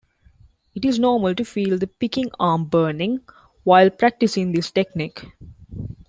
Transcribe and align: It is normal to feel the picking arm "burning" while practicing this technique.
It 0.73 0.83
is 0.83 0.97
normal 0.97 1.35
to 1.35 1.45
feel 1.45 1.77
the 1.77 1.85
picking 1.85 2.31
arm 2.39 2.65
"burning" 2.65 3.19
while 3.63 3.91
practicing 3.91 4.51
this 4.51 4.71
technique. 4.71 5.23